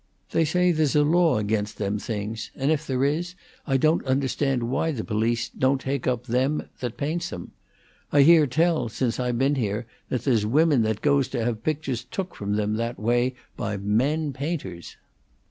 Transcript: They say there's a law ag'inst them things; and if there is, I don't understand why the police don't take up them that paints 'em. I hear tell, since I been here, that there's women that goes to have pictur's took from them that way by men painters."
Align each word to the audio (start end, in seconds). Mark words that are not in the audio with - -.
They 0.31 0.45
say 0.45 0.71
there's 0.71 0.95
a 0.95 1.03
law 1.03 1.37
ag'inst 1.39 1.77
them 1.77 1.99
things; 1.99 2.49
and 2.55 2.71
if 2.71 2.87
there 2.87 3.03
is, 3.05 3.35
I 3.67 3.77
don't 3.77 4.03
understand 4.07 4.63
why 4.63 4.91
the 4.91 5.03
police 5.03 5.47
don't 5.49 5.79
take 5.79 6.07
up 6.07 6.23
them 6.25 6.67
that 6.79 6.97
paints 6.97 7.31
'em. 7.31 7.51
I 8.11 8.23
hear 8.23 8.47
tell, 8.47 8.89
since 8.89 9.19
I 9.19 9.31
been 9.31 9.53
here, 9.53 9.85
that 10.09 10.23
there's 10.23 10.43
women 10.43 10.81
that 10.81 11.01
goes 11.01 11.27
to 11.27 11.45
have 11.45 11.61
pictur's 11.63 12.03
took 12.03 12.33
from 12.33 12.55
them 12.55 12.77
that 12.77 12.99
way 12.99 13.35
by 13.55 13.77
men 13.77 14.33
painters." 14.33 14.97